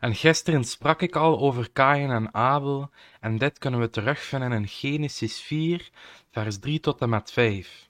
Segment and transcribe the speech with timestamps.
[0.00, 2.90] En gisteren sprak ik al over Kain en Abel,
[3.20, 5.90] en dit kunnen we terugvinden in Genesis 4,
[6.30, 7.87] vers 3 tot en met 5.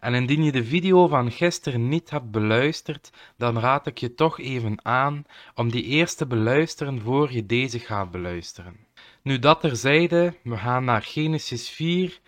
[0.00, 4.38] En indien je de video van gisteren niet hebt beluisterd, dan raad ik je toch
[4.38, 5.24] even aan
[5.54, 8.76] om die eerst te beluisteren voor je deze gaat beluisteren.
[9.22, 12.20] Nu dat terzijde, we gaan naar Genesis 4,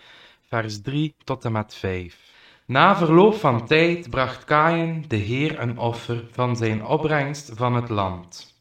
[0.49, 2.31] vers 3 tot en met 5.
[2.67, 7.89] Na verloop van tijd bracht Kain de Heer een offer van zijn opbrengst van het
[7.89, 8.61] land.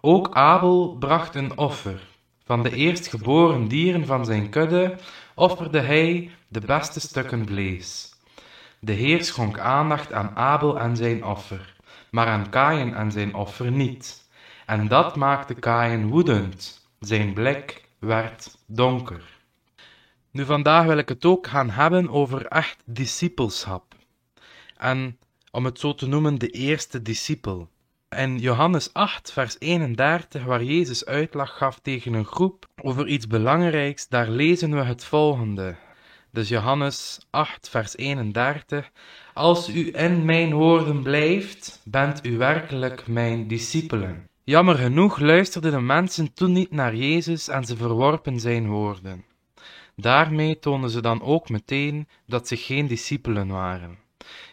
[0.00, 2.06] Ook Abel bracht een offer.
[2.44, 4.96] Van de eerstgeboren dieren van zijn kudde
[5.34, 8.14] offerde hij de beste stukken vlees.
[8.80, 11.76] De Heer schonk aandacht aan Abel en zijn offer,
[12.10, 14.28] maar aan Kain en zijn offer niet.
[14.66, 16.86] En dat maakte Kain woedend.
[17.00, 19.22] Zijn blik werd donker.
[20.30, 23.94] Nu vandaag wil ik het ook gaan hebben over echt discipelschap.
[24.76, 25.18] En
[25.50, 27.68] om het zo te noemen, de eerste discipel.
[28.08, 34.08] In Johannes 8, vers 31, waar Jezus uitleg gaf tegen een groep over iets belangrijks,
[34.08, 35.76] daar lezen we het volgende.
[36.30, 38.90] Dus Johannes 8, vers 31.
[39.34, 44.28] Als u in mijn woorden blijft, bent u werkelijk mijn discipelen.
[44.44, 49.24] Jammer genoeg luisterden de mensen toen niet naar Jezus en ze verworpen zijn woorden.
[49.96, 53.98] Daarmee tonen ze dan ook meteen dat ze geen discipelen waren.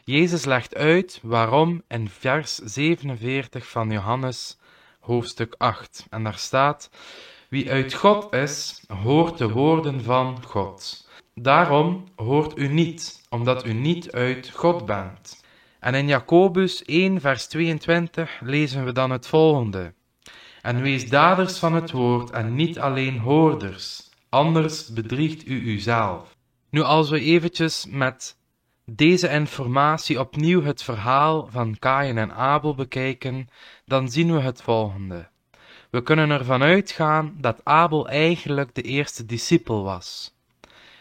[0.03, 4.57] Jezus legt uit waarom in vers 47 van Johannes
[4.99, 6.05] hoofdstuk 8.
[6.09, 6.89] En daar staat:
[7.49, 11.04] Wie uit God is, hoort de woorden van God.
[11.41, 15.43] Daarom hoort u niet, omdat u niet uit God bent.
[15.79, 19.93] En in Jacobus 1, vers 22 lezen we dan het volgende.
[20.61, 26.35] En wees daders van het woord en niet alleen hoorders, anders bedriegt u uzelf.
[26.69, 28.37] Nu, als we eventjes met
[28.85, 33.49] deze informatie opnieuw het verhaal van Kain en Abel bekijken,
[33.85, 35.27] dan zien we het volgende.
[35.89, 40.34] We kunnen ervan uitgaan dat Abel eigenlijk de eerste discipel was.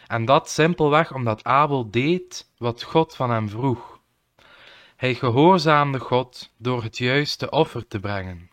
[0.06, 4.00] En dat simpelweg omdat Abel deed wat God van hem vroeg.
[4.96, 8.50] Hij gehoorzaamde God door het juiste offer te brengen.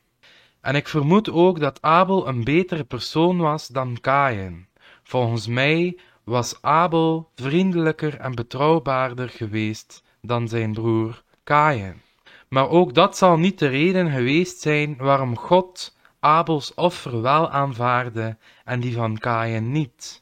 [0.61, 4.67] En ik vermoed ook dat Abel een betere persoon was dan Kain.
[5.03, 12.01] Volgens mij was Abel vriendelijker en betrouwbaarder geweest dan zijn broer Kain.
[12.49, 18.37] Maar ook dat zal niet de reden geweest zijn waarom God Abels offer wel aanvaarde
[18.65, 20.20] en die van Kain niet.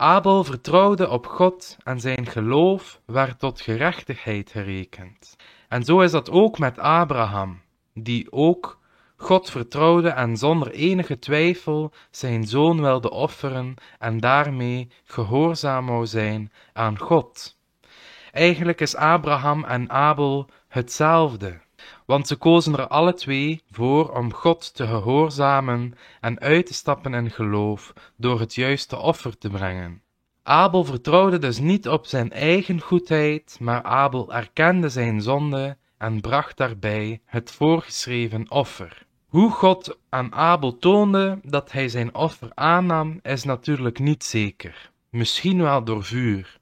[0.00, 5.36] Abel vertrouwde op God en zijn geloof werd tot gerechtigheid gerekend.
[5.68, 7.60] En zo is dat ook met Abraham,
[7.94, 8.78] die ook
[9.16, 16.52] God vertrouwde en zonder enige twijfel zijn zoon wilde offeren en daarmee gehoorzaam wou zijn
[16.72, 17.56] aan God.
[18.32, 21.60] Eigenlijk is Abraham en Abel hetzelfde
[22.06, 27.14] want ze kozen er alle twee voor om God te gehoorzamen en uit te stappen
[27.14, 30.02] in geloof door het juiste offer te brengen.
[30.42, 36.56] Abel vertrouwde dus niet op zijn eigen goedheid, maar Abel erkende zijn zonde en bracht
[36.56, 39.06] daarbij het voorgeschreven offer.
[39.28, 44.90] Hoe God aan Abel toonde dat hij zijn offer aannam, is natuurlijk niet zeker.
[45.10, 46.57] Misschien wel door vuur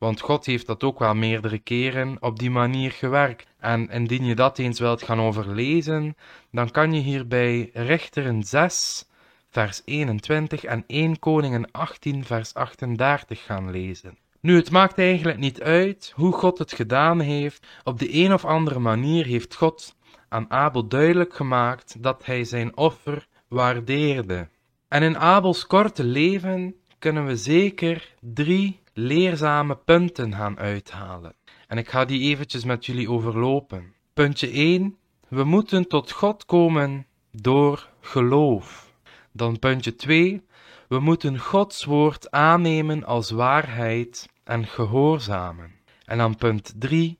[0.00, 3.46] want God heeft dat ook wel meerdere keren op die manier gewerkt.
[3.58, 6.16] En indien je dat eens wilt gaan overlezen,
[6.50, 9.04] dan kan je hierbij Richteren 6,
[9.50, 14.18] vers 21 en 1 Koningen 18, vers 38 gaan lezen.
[14.40, 17.66] Nu, het maakt eigenlijk niet uit hoe God het gedaan heeft.
[17.84, 19.96] Op de een of andere manier heeft God
[20.28, 24.48] aan Abel duidelijk gemaakt dat hij zijn offer waardeerde.
[24.88, 31.34] En in Abels korte leven kunnen we zeker drie leerzame punten gaan uithalen.
[31.66, 33.94] En ik ga die eventjes met jullie overlopen.
[34.14, 34.96] Puntje 1.
[35.28, 38.92] We moeten tot God komen door geloof.
[39.32, 40.42] Dan puntje 2.
[40.88, 45.72] We moeten Gods woord aannemen als waarheid en gehoorzamen.
[46.04, 47.18] En dan punt 3.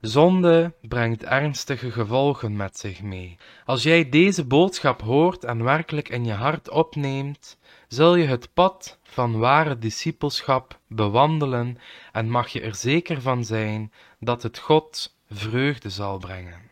[0.00, 3.36] Zonde brengt ernstige gevolgen met zich mee.
[3.64, 7.58] Als jij deze boodschap hoort en werkelijk in je hart opneemt,
[7.88, 11.78] zul je het pad van ware discipelschap bewandelen
[12.12, 16.70] en mag je er zeker van zijn dat het God vreugde zal brengen.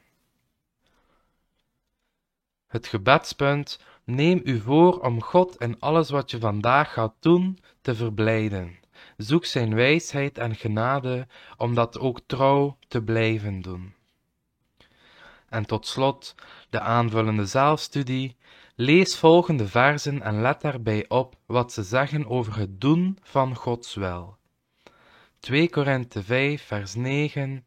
[2.67, 7.94] Het gebedspunt Neem u voor om God in alles wat je vandaag gaat doen te
[7.94, 8.76] verblijden.
[9.16, 11.26] Zoek zijn wijsheid en genade
[11.56, 13.94] om dat ook trouw te blijven doen.
[15.48, 16.34] En tot slot
[16.70, 18.37] de aanvullende zelfstudie.
[18.75, 23.94] Lees volgende versen en let daarbij op wat ze zeggen over het doen van Gods
[23.94, 24.37] wil.
[25.38, 27.66] 2 Korinthe 5 vers 9,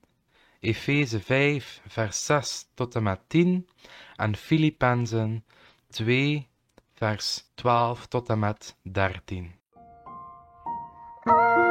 [0.59, 3.69] Efeze 5 vers 6 tot en met 10
[4.15, 5.45] en Filippenzen
[5.89, 6.47] 2
[6.93, 9.58] vers 12 tot en met 13.
[11.27, 11.69] Oh.